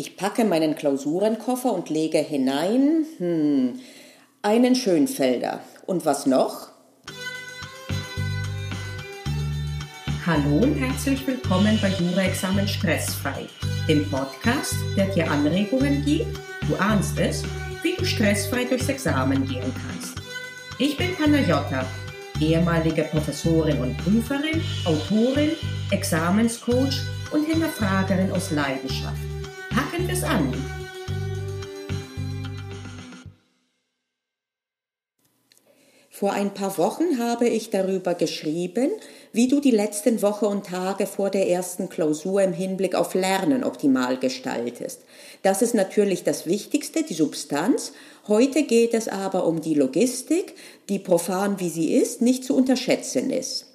Ich 0.00 0.16
packe 0.16 0.46
meinen 0.46 0.76
Klausurenkoffer 0.76 1.74
und 1.74 1.90
lege 1.90 2.16
hinein 2.16 3.04
hm, 3.18 3.78
einen 4.40 4.74
Schönfelder. 4.74 5.60
Und 5.84 6.06
was 6.06 6.24
noch? 6.24 6.68
Hallo 10.24 10.62
und 10.62 10.76
herzlich 10.76 11.26
willkommen 11.26 11.78
bei 11.82 11.90
Jura-Examen 11.90 12.66
Stressfrei, 12.66 13.44
dem 13.86 14.08
Podcast, 14.08 14.72
der 14.96 15.04
dir 15.08 15.30
Anregungen 15.30 16.02
gibt, 16.02 16.34
du 16.66 16.76
ahnst 16.76 17.18
es, 17.18 17.42
wie 17.82 17.94
du 17.94 18.06
stressfrei 18.06 18.64
durchs 18.64 18.88
Examen 18.88 19.46
gehen 19.46 19.70
kannst. 19.86 20.16
Ich 20.78 20.96
bin 20.96 21.14
Panayota, 21.14 21.84
ehemalige 22.40 23.02
Professorin 23.02 23.78
und 23.82 23.98
Prüferin, 23.98 24.62
Autorin, 24.86 25.50
Examenscoach 25.90 27.02
und 27.32 27.44
Hinterfragerin 27.44 28.32
aus 28.32 28.50
Leidenschaft. 28.50 29.29
Packen 29.70 30.06
wir 30.06 30.14
es 30.14 30.24
an! 30.24 30.52
Vor 36.20 36.32
ein 36.32 36.52
paar 36.52 36.76
Wochen 36.76 37.18
habe 37.18 37.48
ich 37.48 37.70
darüber 37.70 38.12
geschrieben, 38.12 38.90
wie 39.32 39.48
du 39.48 39.58
die 39.58 39.70
letzten 39.70 40.20
Woche 40.20 40.46
und 40.46 40.66
Tage 40.66 41.06
vor 41.06 41.30
der 41.30 41.48
ersten 41.48 41.88
Klausur 41.88 42.42
im 42.42 42.52
Hinblick 42.52 42.94
auf 42.94 43.14
Lernen 43.14 43.64
optimal 43.64 44.18
gestaltest. 44.18 45.00
Das 45.42 45.62
ist 45.62 45.74
natürlich 45.74 46.22
das 46.22 46.44
Wichtigste, 46.44 47.04
die 47.04 47.14
Substanz. 47.14 47.92
Heute 48.28 48.64
geht 48.64 48.92
es 48.92 49.08
aber 49.08 49.46
um 49.46 49.62
die 49.62 49.74
Logistik, 49.74 50.56
die 50.90 50.98
profan 50.98 51.58
wie 51.58 51.70
sie 51.70 51.94
ist, 51.94 52.20
nicht 52.20 52.44
zu 52.44 52.54
unterschätzen 52.54 53.30
ist. 53.30 53.69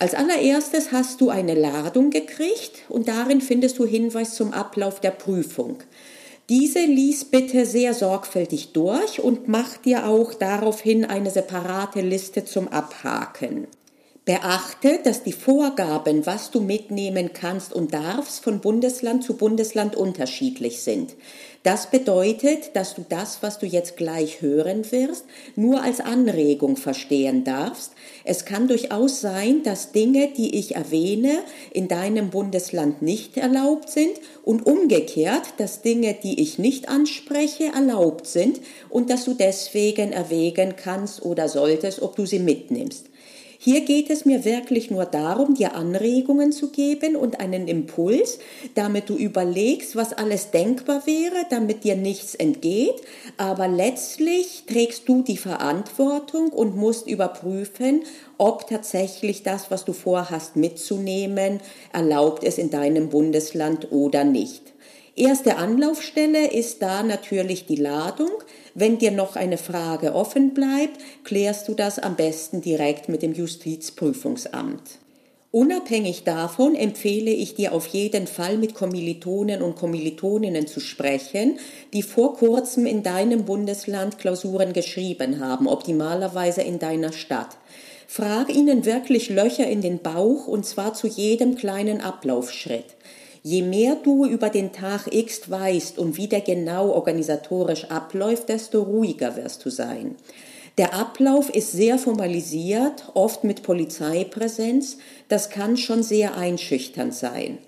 Als 0.00 0.14
allererstes 0.14 0.92
hast 0.92 1.20
du 1.20 1.28
eine 1.28 1.54
Ladung 1.54 2.08
gekriegt 2.08 2.86
und 2.88 3.06
darin 3.06 3.42
findest 3.42 3.78
du 3.78 3.84
Hinweis 3.84 4.34
zum 4.34 4.54
Ablauf 4.54 4.98
der 4.98 5.10
Prüfung. 5.10 5.76
Diese 6.48 6.78
lies 6.78 7.26
bitte 7.26 7.66
sehr 7.66 7.92
sorgfältig 7.92 8.72
durch 8.72 9.20
und 9.20 9.46
mach 9.46 9.76
dir 9.76 10.06
auch 10.06 10.32
daraufhin 10.32 11.04
eine 11.04 11.30
separate 11.30 12.00
Liste 12.00 12.46
zum 12.46 12.68
Abhaken. 12.68 13.66
Beachte, 14.26 15.00
dass 15.02 15.22
die 15.22 15.32
Vorgaben, 15.32 16.26
was 16.26 16.50
du 16.50 16.60
mitnehmen 16.60 17.32
kannst 17.32 17.72
und 17.72 17.94
darfst, 17.94 18.44
von 18.44 18.60
Bundesland 18.60 19.24
zu 19.24 19.34
Bundesland 19.34 19.96
unterschiedlich 19.96 20.82
sind. 20.82 21.14
Das 21.62 21.90
bedeutet, 21.90 22.74
dass 22.74 22.94
du 22.94 23.04
das, 23.06 23.42
was 23.42 23.58
du 23.58 23.66
jetzt 23.66 23.96
gleich 23.96 24.40
hören 24.42 24.90
wirst, 24.92 25.24
nur 25.56 25.82
als 25.82 26.00
Anregung 26.00 26.76
verstehen 26.76 27.44
darfst. 27.44 27.92
Es 28.24 28.44
kann 28.44 28.68
durchaus 28.68 29.20
sein, 29.20 29.62
dass 29.62 29.92
Dinge, 29.92 30.28
die 30.34 30.58
ich 30.58 30.74
erwähne, 30.74 31.38
in 31.70 31.88
deinem 31.88 32.30
Bundesland 32.30 33.02
nicht 33.02 33.38
erlaubt 33.38 33.90
sind 33.90 34.20
und 34.42 34.64
umgekehrt, 34.66 35.54
dass 35.56 35.82
Dinge, 35.82 36.14
die 36.14 36.40
ich 36.40 36.58
nicht 36.58 36.88
anspreche, 36.88 37.72
erlaubt 37.74 38.26
sind 38.26 38.60
und 38.88 39.10
dass 39.10 39.24
du 39.24 39.34
deswegen 39.34 40.12
erwägen 40.12 40.76
kannst 40.76 41.22
oder 41.22 41.48
solltest, 41.48 42.00
ob 42.00 42.16
du 42.16 42.26
sie 42.26 42.38
mitnimmst. 42.38 43.09
Hier 43.62 43.82
geht 43.82 44.08
es 44.08 44.24
mir 44.24 44.46
wirklich 44.46 44.90
nur 44.90 45.04
darum, 45.04 45.52
dir 45.54 45.74
Anregungen 45.74 46.50
zu 46.50 46.70
geben 46.70 47.14
und 47.14 47.40
einen 47.40 47.68
Impuls, 47.68 48.38
damit 48.74 49.10
du 49.10 49.16
überlegst, 49.16 49.96
was 49.96 50.14
alles 50.14 50.50
denkbar 50.50 51.02
wäre, 51.06 51.44
damit 51.50 51.84
dir 51.84 51.94
nichts 51.94 52.34
entgeht. 52.34 52.94
Aber 53.36 53.68
letztlich 53.68 54.64
trägst 54.66 55.06
du 55.10 55.20
die 55.20 55.36
Verantwortung 55.36 56.48
und 56.48 56.74
musst 56.74 57.06
überprüfen, 57.06 58.04
ob 58.38 58.66
tatsächlich 58.66 59.42
das, 59.42 59.70
was 59.70 59.84
du 59.84 59.92
vorhast 59.92 60.56
mitzunehmen, 60.56 61.60
erlaubt 61.92 62.44
ist 62.44 62.58
in 62.58 62.70
deinem 62.70 63.10
Bundesland 63.10 63.92
oder 63.92 64.24
nicht. 64.24 64.72
Erste 65.20 65.58
Anlaufstelle 65.58 66.50
ist 66.50 66.80
da 66.80 67.02
natürlich 67.02 67.66
die 67.66 67.76
Ladung. 67.76 68.30
Wenn 68.74 68.96
dir 68.96 69.10
noch 69.10 69.36
eine 69.36 69.58
Frage 69.58 70.14
offen 70.14 70.54
bleibt, 70.54 70.98
klärst 71.24 71.68
du 71.68 71.74
das 71.74 71.98
am 71.98 72.16
besten 72.16 72.62
direkt 72.62 73.10
mit 73.10 73.20
dem 73.20 73.34
Justizprüfungsamt. 73.34 74.80
Unabhängig 75.50 76.24
davon 76.24 76.74
empfehle 76.74 77.32
ich 77.32 77.54
dir 77.54 77.74
auf 77.74 77.88
jeden 77.88 78.28
Fall 78.28 78.56
mit 78.56 78.72
Kommilitonen 78.72 79.60
und 79.60 79.76
Kommilitoninnen 79.76 80.66
zu 80.66 80.80
sprechen, 80.80 81.58
die 81.92 82.02
vor 82.02 82.34
kurzem 82.38 82.86
in 82.86 83.02
deinem 83.02 83.44
Bundesland 83.44 84.16
Klausuren 84.16 84.72
geschrieben 84.72 85.38
haben, 85.38 85.68
optimalerweise 85.68 86.62
in 86.62 86.78
deiner 86.78 87.12
Stadt. 87.12 87.58
Frag 88.06 88.48
ihnen 88.48 88.86
wirklich 88.86 89.28
Löcher 89.28 89.66
in 89.66 89.82
den 89.82 89.98
Bauch 89.98 90.46
und 90.46 90.64
zwar 90.64 90.94
zu 90.94 91.08
jedem 91.08 91.56
kleinen 91.56 92.00
Ablaufschritt. 92.00 92.96
Je 93.42 93.62
mehr 93.62 93.96
du 93.96 94.26
über 94.26 94.50
den 94.50 94.72
Tag 94.72 95.12
X 95.12 95.50
weißt 95.50 95.98
und 95.98 96.16
wie 96.16 96.28
der 96.28 96.42
genau 96.42 96.90
organisatorisch 96.90 97.84
abläuft, 97.86 98.48
desto 98.48 98.82
ruhiger 98.82 99.36
wirst 99.36 99.64
du 99.64 99.70
sein. 99.70 100.16
Der 100.76 100.94
Ablauf 100.94 101.50
ist 101.50 101.72
sehr 101.72 101.98
formalisiert, 101.98 103.10
oft 103.14 103.44
mit 103.44 103.62
Polizeipräsenz. 103.62 104.98
Das 105.28 105.50
kann 105.50 105.76
schon 105.76 106.02
sehr 106.02 106.36
einschüchternd 106.36 107.14
sein. 107.14 107.58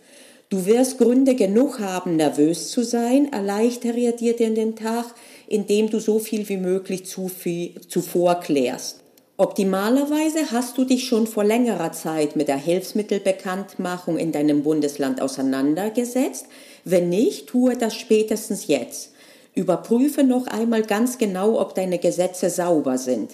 Du 0.49 0.67
wirst 0.67 0.99
Gründe 0.99 1.35
genug 1.35 1.81
haben, 1.81 2.17
nervös 2.17 2.71
zu 2.71 2.83
sein, 2.83 3.33
erleichtere 3.33 4.13
dir 4.13 4.37
den 4.37 4.77
Tag, 4.77 5.07
indem 5.47 5.89
du 5.89 5.99
so 5.99 6.19
viel 6.19 6.49
wie 6.51 6.59
möglich 6.59 7.07
zuvor 7.07 8.41
klärst. 8.41 9.02
Optimalerweise 9.43 10.53
hast 10.53 10.79
du 10.79 10.85
dich 10.85 11.09
schon 11.09 11.27
vor 11.27 11.43
längerer 11.43 11.91
Zeit 11.91 12.37
mit 12.37 12.47
der 12.47 12.59
Hilfsmittelbekanntmachung 12.59 14.17
in 14.17 14.31
deinem 14.31 14.63
Bundesland 14.63 15.21
auseinandergesetzt. 15.21 16.47
Wenn 16.85 17.09
nicht, 17.09 17.49
tue 17.49 17.77
das 17.77 17.97
spätestens 17.97 18.69
jetzt. 18.69 19.15
Überprüfe 19.57 20.23
noch 20.23 20.47
einmal 20.47 20.83
ganz 20.83 21.19
genau, 21.19 21.61
ob 21.61 21.75
deine 21.75 21.99
Gesetze 21.99 22.51
sauber 22.51 22.99
sind. 22.99 23.33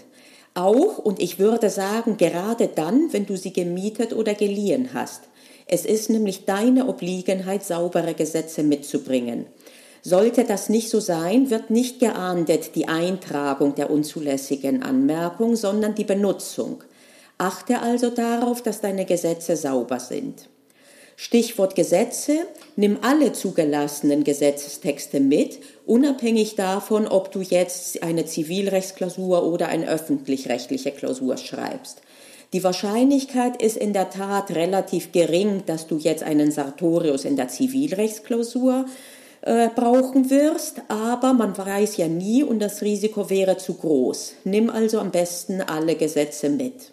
Auch, 0.55 0.97
und 0.97 1.21
ich 1.21 1.39
würde 1.39 1.69
sagen, 1.69 2.17
gerade 2.17 2.71
dann, 2.75 3.13
wenn 3.13 3.27
du 3.27 3.37
sie 3.37 3.53
gemietet 3.53 4.15
oder 4.15 4.33
geliehen 4.33 4.95
hast. 4.95 5.25
Es 5.67 5.85
ist 5.85 6.09
nämlich 6.09 6.47
deine 6.47 6.89
Obliegenheit, 6.89 7.65
saubere 7.65 8.15
Gesetze 8.15 8.63
mitzubringen. 8.63 9.45
Sollte 10.09 10.45
das 10.45 10.71
nicht 10.71 10.89
so 10.89 11.01
sein, 11.01 11.51
wird 11.51 11.69
nicht 11.69 12.01
geahndet 12.01 12.75
die 12.77 12.89
Eintragung 12.89 13.75
der 13.75 13.91
unzulässigen 13.91 14.83
Anmerkung, 14.83 15.55
sondern 15.55 15.95
die 15.95 16.05
Benutzung. 16.05 16.83
Achte 17.37 17.83
also 17.83 18.09
darauf, 18.09 18.63
dass 18.63 18.81
deine 18.81 19.05
Gesetze 19.05 19.55
sauber 19.55 20.01
sind. 20.01 20.49
Stichwort 21.15 21.75
Gesetze, 21.75 22.39
nimm 22.75 22.97
alle 23.03 23.35
zugelassenen 23.35 24.25
Gesetzestexte 24.25 25.21
mit, 25.21 25.59
unabhängig 25.85 26.55
davon, 26.55 27.07
ob 27.07 27.31
du 27.31 27.43
jetzt 27.43 28.03
eine 28.03 28.25
Zivilrechtsklausur 28.25 29.45
oder 29.45 29.69
eine 29.69 29.89
öffentlich-rechtliche 29.91 30.93
Klausur 30.93 31.37
schreibst. 31.37 32.01
Die 32.55 32.65
Wahrscheinlichkeit 32.65 33.61
ist 33.61 33.77
in 33.77 33.93
der 33.93 34.09
Tat 34.09 34.53
relativ 34.53 35.13
gering, 35.13 35.65
dass 35.67 35.87
du 35.87 35.99
jetzt 35.99 36.23
einen 36.23 36.51
Sartorius 36.51 37.27
in 37.27 37.37
der 37.37 37.49
Zivilrechtsklausur 37.49 38.87
äh, 39.43 39.69
brauchen 39.69 40.31
wirst, 40.31 40.83
aber 40.89 41.33
man 41.33 41.57
weiß 41.57 41.97
ja 41.97 42.09
nie 42.09 42.43
und 42.43 42.59
das 42.59 42.83
Risiko 42.83 43.31
wäre 43.31 43.57
zu 43.57 43.75
groß. 43.75 44.35
Nimm 44.45 44.71
also 44.71 44.99
am 44.99 45.11
besten 45.11 45.61
alle 45.61 45.95
Gesetze 45.95 46.49
mit. 46.49 46.93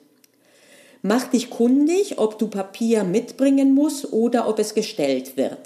Mach 1.02 1.28
dich 1.28 1.50
kundig, 1.50 2.18
ob 2.18 2.40
du 2.40 2.48
Papier 2.48 3.04
mitbringen 3.04 3.74
musst 3.74 4.12
oder 4.12 4.48
ob 4.48 4.60
es 4.60 4.74
gestellt 4.74 5.38
wird. 5.38 5.60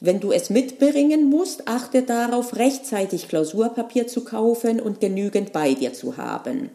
Wenn 0.00 0.20
du 0.20 0.32
es 0.32 0.50
mitbringen 0.50 1.30
musst, 1.30 1.68
achte 1.68 2.02
darauf, 2.02 2.56
rechtzeitig 2.56 3.28
Klausurpapier 3.28 4.06
zu 4.06 4.24
kaufen 4.24 4.80
und 4.80 5.00
genügend 5.00 5.52
bei 5.52 5.74
dir 5.74 5.92
zu 5.92 6.16
haben. 6.16 6.70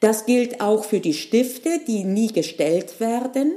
Das 0.00 0.26
gilt 0.26 0.60
auch 0.60 0.84
für 0.84 1.00
die 1.00 1.14
Stifte, 1.14 1.80
die 1.86 2.04
nie 2.04 2.32
gestellt 2.32 3.00
werden. 3.00 3.52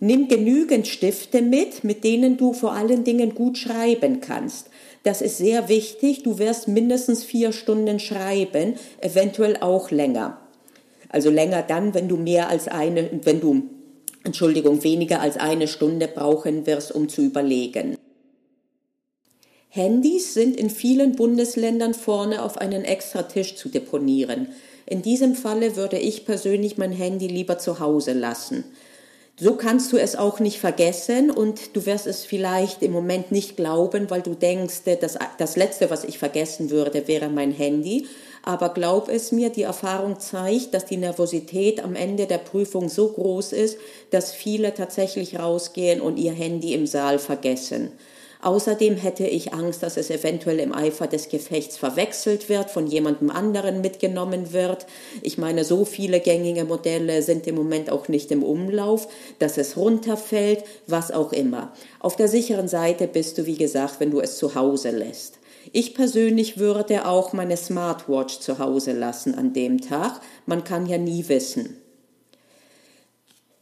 Nimm 0.00 0.28
genügend 0.28 0.86
Stifte 0.86 1.40
mit, 1.40 1.84
mit 1.84 2.04
denen 2.04 2.36
du 2.36 2.52
vor 2.52 2.72
allen 2.72 3.04
Dingen 3.04 3.34
gut 3.34 3.56
schreiben 3.56 4.20
kannst. 4.20 4.68
Das 5.02 5.22
ist 5.22 5.38
sehr 5.38 5.68
wichtig. 5.68 6.22
Du 6.22 6.38
wirst 6.38 6.68
mindestens 6.68 7.24
vier 7.24 7.52
Stunden 7.52 7.98
schreiben, 7.98 8.74
eventuell 9.00 9.56
auch 9.58 9.90
länger. 9.90 10.40
Also 11.08 11.30
länger 11.30 11.62
dann, 11.62 11.94
wenn 11.94 12.08
du 12.08 12.16
mehr 12.16 12.48
als 12.48 12.68
eine, 12.68 13.08
wenn 13.22 13.40
du, 13.40 13.62
Entschuldigung, 14.24 14.82
weniger 14.82 15.20
als 15.20 15.36
eine 15.36 15.68
Stunde 15.68 16.08
brauchen 16.08 16.66
wirst, 16.66 16.92
um 16.92 17.08
zu 17.08 17.22
überlegen. 17.22 17.96
Handys 19.68 20.34
sind 20.34 20.56
in 20.56 20.70
vielen 20.70 21.16
Bundesländern 21.16 21.94
vorne 21.94 22.42
auf 22.42 22.58
einen 22.58 22.84
extra 22.84 23.22
Tisch 23.22 23.56
zu 23.56 23.68
deponieren. 23.68 24.48
In 24.86 25.02
diesem 25.02 25.34
Falle 25.34 25.76
würde 25.76 25.98
ich 25.98 26.24
persönlich 26.24 26.78
mein 26.78 26.92
Handy 26.92 27.26
lieber 27.26 27.58
zu 27.58 27.78
Hause 27.78 28.12
lassen. 28.12 28.64
So 29.38 29.54
kannst 29.54 29.92
du 29.92 29.98
es 29.98 30.16
auch 30.16 30.40
nicht 30.40 30.60
vergessen 30.60 31.30
und 31.30 31.76
du 31.76 31.84
wirst 31.84 32.06
es 32.06 32.24
vielleicht 32.24 32.82
im 32.82 32.92
Moment 32.92 33.32
nicht 33.32 33.54
glauben, 33.54 34.08
weil 34.08 34.22
du 34.22 34.34
denkst, 34.34 34.84
das, 34.98 35.18
das 35.36 35.56
Letzte, 35.56 35.90
was 35.90 36.04
ich 36.04 36.18
vergessen 36.18 36.70
würde, 36.70 37.06
wäre 37.06 37.28
mein 37.28 37.52
Handy. 37.52 38.06
Aber 38.42 38.70
glaub 38.70 39.10
es 39.10 39.32
mir, 39.32 39.50
die 39.50 39.64
Erfahrung 39.64 40.18
zeigt, 40.20 40.72
dass 40.72 40.86
die 40.86 40.96
Nervosität 40.96 41.84
am 41.84 41.96
Ende 41.96 42.26
der 42.26 42.38
Prüfung 42.38 42.88
so 42.88 43.08
groß 43.12 43.52
ist, 43.52 43.76
dass 44.10 44.32
viele 44.32 44.72
tatsächlich 44.72 45.38
rausgehen 45.38 46.00
und 46.00 46.16
ihr 46.16 46.32
Handy 46.32 46.72
im 46.72 46.86
Saal 46.86 47.18
vergessen. 47.18 47.92
Außerdem 48.42 48.96
hätte 48.96 49.26
ich 49.26 49.52
Angst, 49.54 49.82
dass 49.82 49.96
es 49.96 50.10
eventuell 50.10 50.60
im 50.60 50.74
Eifer 50.74 51.06
des 51.06 51.28
Gefechts 51.28 51.76
verwechselt 51.76 52.48
wird, 52.48 52.70
von 52.70 52.86
jemandem 52.86 53.30
anderen 53.30 53.80
mitgenommen 53.80 54.52
wird. 54.52 54.86
Ich 55.22 55.38
meine, 55.38 55.64
so 55.64 55.84
viele 55.84 56.20
gängige 56.20 56.64
Modelle 56.64 57.22
sind 57.22 57.46
im 57.46 57.54
Moment 57.54 57.90
auch 57.90 58.08
nicht 58.08 58.30
im 58.30 58.42
Umlauf, 58.42 59.08
dass 59.38 59.58
es 59.58 59.76
runterfällt, 59.76 60.64
was 60.86 61.10
auch 61.10 61.32
immer. 61.32 61.72
Auf 62.00 62.16
der 62.16 62.28
sicheren 62.28 62.68
Seite 62.68 63.06
bist 63.06 63.38
du, 63.38 63.46
wie 63.46 63.56
gesagt, 63.56 64.00
wenn 64.00 64.10
du 64.10 64.20
es 64.20 64.36
zu 64.36 64.54
Hause 64.54 64.90
lässt. 64.90 65.38
Ich 65.72 65.94
persönlich 65.94 66.58
würde 66.58 67.06
auch 67.06 67.32
meine 67.32 67.56
Smartwatch 67.56 68.38
zu 68.38 68.58
Hause 68.58 68.92
lassen 68.92 69.34
an 69.34 69.52
dem 69.52 69.80
Tag. 69.80 70.20
Man 70.46 70.62
kann 70.62 70.86
ja 70.86 70.98
nie 70.98 71.28
wissen. 71.28 71.76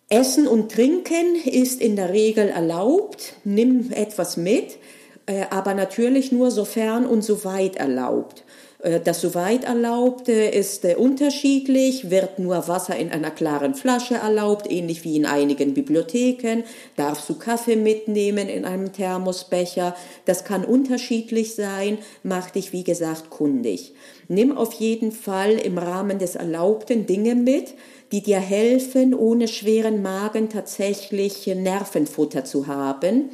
Essen 0.08 0.46
und 0.46 0.70
Trinken 0.70 1.36
ist 1.44 1.80
in 1.80 1.96
der 1.96 2.12
Regel 2.12 2.48
erlaubt. 2.48 3.34
Nimm 3.44 3.90
etwas 3.90 4.36
mit, 4.36 4.78
äh, 5.26 5.44
aber 5.50 5.74
natürlich 5.74 6.30
nur 6.30 6.50
sofern 6.50 7.06
und 7.06 7.22
soweit 7.22 7.76
erlaubt. 7.76 8.44
Äh, 8.84 9.00
das 9.00 9.20
soweit 9.20 9.64
Erlaubte 9.64 10.32
ist 10.32 10.84
äh, 10.84 10.94
unterschiedlich, 10.94 12.10
wird 12.10 12.38
nur 12.38 12.68
Wasser 12.68 12.96
in 12.96 13.10
einer 13.10 13.30
klaren 13.30 13.74
Flasche 13.74 14.16
erlaubt, 14.16 14.70
ähnlich 14.70 15.04
wie 15.04 15.16
in 15.16 15.26
einigen 15.26 15.74
Bibliotheken. 15.74 16.62
Darfst 16.96 17.28
du 17.28 17.34
Kaffee 17.34 17.76
mitnehmen 17.76 18.48
in 18.48 18.64
einem 18.64 18.92
Thermosbecher? 18.92 19.96
Das 20.26 20.44
kann 20.44 20.64
unterschiedlich 20.64 21.54
sein, 21.54 21.98
mach 22.22 22.50
dich 22.50 22.72
wie 22.72 22.84
gesagt 22.84 23.30
kundig. 23.30 23.94
Nimm 24.28 24.56
auf 24.56 24.74
jeden 24.74 25.12
Fall 25.12 25.52
im 25.52 25.78
Rahmen 25.78 26.18
des 26.18 26.34
Erlaubten 26.34 27.06
Dinge 27.06 27.34
mit, 27.34 27.74
die 28.12 28.22
dir 28.22 28.40
helfen, 28.40 29.14
ohne 29.14 29.48
schweren 29.48 30.02
Magen 30.02 30.48
tatsächlich 30.48 31.46
Nervenfutter 31.46 32.44
zu 32.44 32.66
haben. 32.66 33.30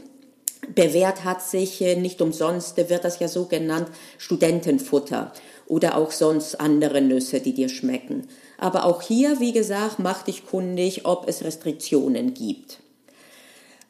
Bewährt 0.75 1.25
hat 1.25 1.43
sich 1.43 1.81
äh, 1.81 1.97
nicht 1.97 2.21
umsonst, 2.23 2.77
wird 2.77 3.05
das 3.05 3.19
ja 3.19 3.29
so 3.29 3.47
genannt, 3.47 3.89
Studentenfutter 4.19 5.33
oder 5.67 5.97
auch 5.97 6.13
sonst 6.13 6.61
andere 6.61 7.01
Nüsse, 7.01 7.41
die 7.41 7.55
dir 7.55 7.69
schmecken. 7.69 8.29
Aber 8.59 8.85
auch 8.85 9.03
hier, 9.03 9.41
wie 9.41 9.53
gesagt, 9.53 9.99
mach 9.99 10.23
dich 10.23 10.47
kundig, 10.47 11.07
ob 11.07 11.29
es 11.29 11.43
Restriktionen 11.43 12.35
gibt. 12.35 12.81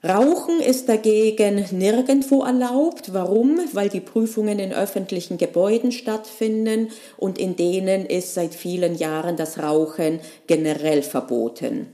Rauchen 0.03 0.61
ist 0.61 0.89
dagegen 0.89 1.67
nirgendwo 1.73 2.43
erlaubt. 2.43 3.13
Warum? 3.13 3.61
Weil 3.75 3.91
die 3.91 4.01
Prüfungen 4.01 4.59
in 4.59 4.73
öffentlichen 4.73 5.37
Gebäuden 5.37 5.93
stattfinden 5.93 6.89
und 7.19 7.39
in 7.39 7.55
denen 7.55 8.07
ist 8.07 8.33
seit 8.33 8.55
vielen 8.55 8.97
Jahren 8.97 9.37
das 9.37 9.59
Rauchen 9.59 10.21
generell 10.47 11.03
verboten. 11.03 11.89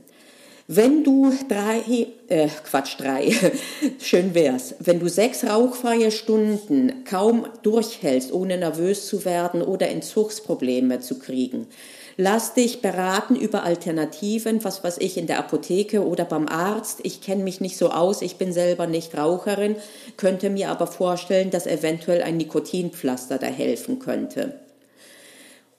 Wenn 0.69 1.03
du 1.03 1.33
drei, 1.49 2.07
äh, 2.29 2.47
Quatsch, 2.63 2.95
drei, 2.97 3.31
schön 3.99 4.33
wär's, 4.33 4.75
wenn 4.79 4.99
du 4.99 5.09
sechs 5.09 5.43
rauchfreie 5.43 6.11
Stunden 6.11 7.03
kaum 7.03 7.45
durchhältst, 7.63 8.31
ohne 8.31 8.57
nervös 8.57 9.07
zu 9.07 9.25
werden 9.25 9.61
oder 9.61 9.89
Entzugsprobleme 9.89 11.01
zu 11.01 11.19
kriegen, 11.19 11.67
Lass 12.19 12.55
dich 12.55 12.81
beraten 12.81 13.35
über 13.35 13.61
Alternativen, 13.61 14.63
was 14.63 14.83
weiß 14.83 14.97
ich, 14.97 15.17
in 15.17 15.27
der 15.27 15.37
Apotheke 15.37 16.03
oder 16.03 16.25
beim 16.25 16.47
Arzt. 16.47 17.01
Ich 17.03 17.21
kenne 17.21 17.43
mich 17.43 17.61
nicht 17.61 17.77
so 17.77 17.91
aus, 17.91 18.23
ich 18.23 18.37
bin 18.37 18.51
selber 18.51 18.87
nicht 18.87 19.15
Raucherin, 19.15 19.75
könnte 20.17 20.49
mir 20.49 20.69
aber 20.71 20.87
vorstellen, 20.87 21.51
dass 21.51 21.67
eventuell 21.67 22.23
ein 22.23 22.37
Nikotinpflaster 22.37 23.37
da 23.37 23.45
helfen 23.45 23.99
könnte. 23.99 24.59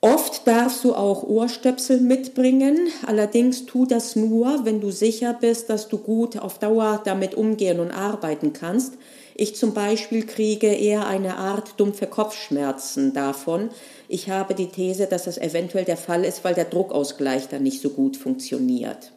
Oft 0.00 0.46
darfst 0.46 0.84
du 0.84 0.94
auch 0.94 1.24
Ohrstöpsel 1.24 2.00
mitbringen, 2.00 2.86
allerdings 3.04 3.66
tu 3.66 3.84
das 3.84 4.14
nur, 4.14 4.64
wenn 4.64 4.80
du 4.80 4.92
sicher 4.92 5.36
bist, 5.40 5.68
dass 5.70 5.88
du 5.88 5.98
gut 5.98 6.38
auf 6.38 6.60
Dauer 6.60 7.02
damit 7.04 7.34
umgehen 7.34 7.80
und 7.80 7.90
arbeiten 7.90 8.52
kannst. 8.52 8.94
Ich 9.34 9.56
zum 9.56 9.74
Beispiel 9.74 10.24
kriege 10.24 10.68
eher 10.68 11.08
eine 11.08 11.36
Art 11.36 11.80
dumpfe 11.80 12.06
Kopfschmerzen 12.06 13.12
davon, 13.12 13.70
ich 14.08 14.30
habe 14.30 14.54
die 14.54 14.68
These, 14.68 15.06
dass 15.06 15.24
das 15.24 15.38
eventuell 15.38 15.84
der 15.84 15.98
Fall 15.98 16.24
ist, 16.24 16.42
weil 16.42 16.54
der 16.54 16.64
Druckausgleich 16.64 17.48
dann 17.48 17.62
nicht 17.62 17.82
so 17.82 17.90
gut 17.90 18.16
funktioniert. 18.16 19.12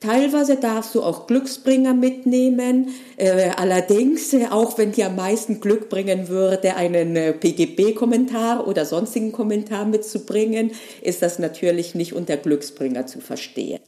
Teilweise 0.00 0.56
darfst 0.56 0.94
du 0.94 1.02
auch 1.02 1.26
Glücksbringer 1.26 1.92
mitnehmen. 1.92 2.90
Äh, 3.16 3.50
allerdings, 3.56 4.32
äh, 4.32 4.46
auch 4.48 4.78
wenn 4.78 4.92
dir 4.92 5.06
am 5.06 5.16
meisten 5.16 5.60
Glück 5.60 5.88
bringen 5.88 6.28
würde, 6.28 6.76
einen 6.76 7.16
äh, 7.16 7.32
PGB-Kommentar 7.32 8.68
oder 8.68 8.84
sonstigen 8.84 9.32
Kommentar 9.32 9.86
mitzubringen, 9.86 10.70
ist 11.02 11.22
das 11.22 11.40
natürlich 11.40 11.96
nicht 11.96 12.12
unter 12.12 12.36
Glücksbringer 12.36 13.06
zu 13.06 13.20
verstehen. 13.20 13.80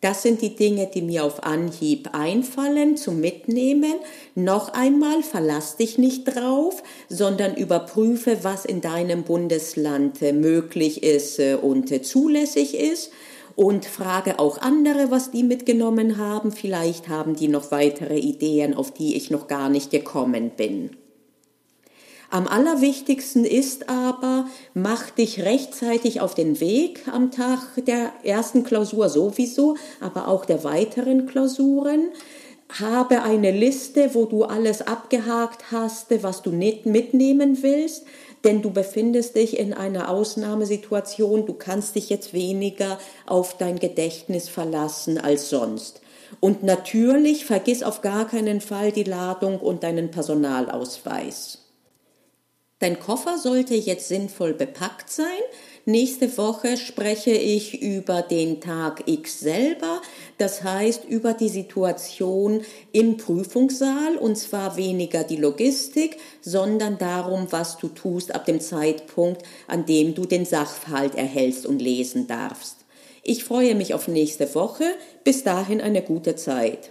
Das 0.00 0.22
sind 0.22 0.40
die 0.40 0.56
Dinge, 0.56 0.86
die 0.86 1.02
mir 1.02 1.24
auf 1.24 1.42
Anhieb 1.44 2.10
einfallen 2.14 2.96
zum 2.96 3.20
Mitnehmen. 3.20 3.94
Noch 4.34 4.72
einmal, 4.72 5.22
verlass 5.22 5.76
dich 5.76 5.98
nicht 5.98 6.24
drauf, 6.24 6.82
sondern 7.10 7.54
überprüfe, 7.54 8.38
was 8.42 8.64
in 8.64 8.80
deinem 8.80 9.24
Bundesland 9.24 10.22
äh, 10.22 10.32
möglich 10.32 11.02
ist 11.02 11.38
äh, 11.38 11.54
und 11.54 11.92
äh, 11.92 12.00
zulässig 12.00 12.74
ist 12.74 13.10
und 13.56 13.84
frage 13.84 14.38
auch 14.38 14.56
andere, 14.62 15.10
was 15.10 15.32
die 15.32 15.42
mitgenommen 15.42 16.16
haben. 16.16 16.50
Vielleicht 16.50 17.10
haben 17.10 17.36
die 17.36 17.48
noch 17.48 17.70
weitere 17.70 18.18
Ideen, 18.18 18.72
auf 18.72 18.94
die 18.94 19.16
ich 19.16 19.30
noch 19.30 19.48
gar 19.48 19.68
nicht 19.68 19.90
gekommen 19.90 20.52
bin. 20.56 20.96
Am 22.32 22.46
allerwichtigsten 22.46 23.44
ist 23.44 23.88
aber, 23.88 24.46
mach 24.72 25.10
dich 25.10 25.42
rechtzeitig 25.42 26.20
auf 26.20 26.36
den 26.36 26.60
Weg 26.60 27.08
am 27.12 27.32
Tag 27.32 27.84
der 27.86 28.12
ersten 28.22 28.62
Klausur 28.62 29.08
sowieso, 29.08 29.76
aber 30.00 30.28
auch 30.28 30.44
der 30.44 30.62
weiteren 30.62 31.26
Klausuren. 31.26 32.10
Habe 32.78 33.22
eine 33.22 33.50
Liste, 33.50 34.14
wo 34.14 34.26
du 34.26 34.44
alles 34.44 34.80
abgehakt 34.80 35.72
hast, 35.72 36.22
was 36.22 36.42
du 36.42 36.50
nicht 36.50 36.86
mitnehmen 36.86 37.64
willst, 37.64 38.04
denn 38.44 38.62
du 38.62 38.70
befindest 38.70 39.34
dich 39.34 39.58
in 39.58 39.74
einer 39.74 40.08
Ausnahmesituation, 40.08 41.46
du 41.46 41.54
kannst 41.54 41.96
dich 41.96 42.10
jetzt 42.10 42.32
weniger 42.32 43.00
auf 43.26 43.56
dein 43.58 43.80
Gedächtnis 43.80 44.48
verlassen 44.48 45.18
als 45.18 45.50
sonst. 45.50 46.00
Und 46.38 46.62
natürlich 46.62 47.44
vergiss 47.44 47.82
auf 47.82 48.02
gar 48.02 48.28
keinen 48.28 48.60
Fall 48.60 48.92
die 48.92 49.02
Ladung 49.02 49.58
und 49.58 49.82
deinen 49.82 50.12
Personalausweis. 50.12 51.58
Dein 52.80 52.98
Koffer 52.98 53.36
sollte 53.36 53.74
jetzt 53.74 54.08
sinnvoll 54.08 54.54
bepackt 54.54 55.10
sein. 55.10 55.26
Nächste 55.84 56.36
Woche 56.38 56.78
spreche 56.78 57.30
ich 57.30 57.82
über 57.82 58.22
den 58.22 58.62
Tag 58.62 59.02
X 59.06 59.40
selber, 59.40 60.00
das 60.38 60.62
heißt 60.62 61.04
über 61.04 61.34
die 61.34 61.50
Situation 61.50 62.62
im 62.92 63.18
Prüfungssaal 63.18 64.16
und 64.16 64.36
zwar 64.36 64.78
weniger 64.78 65.24
die 65.24 65.36
Logistik, 65.36 66.16
sondern 66.40 66.96
darum, 66.96 67.48
was 67.50 67.76
du 67.76 67.88
tust 67.88 68.34
ab 68.34 68.46
dem 68.46 68.60
Zeitpunkt, 68.60 69.42
an 69.66 69.84
dem 69.84 70.14
du 70.14 70.24
den 70.24 70.46
Sachverhalt 70.46 71.16
erhältst 71.16 71.66
und 71.66 71.82
lesen 71.82 72.28
darfst. 72.28 72.76
Ich 73.22 73.44
freue 73.44 73.74
mich 73.74 73.92
auf 73.92 74.08
nächste 74.08 74.54
Woche. 74.54 74.84
Bis 75.22 75.44
dahin 75.44 75.82
eine 75.82 76.00
gute 76.00 76.34
Zeit. 76.36 76.90